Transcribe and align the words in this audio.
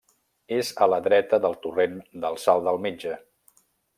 És 0.55 0.71
a 0.85 0.87
la 0.93 0.97
dreta 1.07 1.39
del 1.43 1.57
torrent 1.67 2.01
del 2.25 2.41
Salt 2.47 2.67
del 2.71 2.83
Metge. 2.87 3.15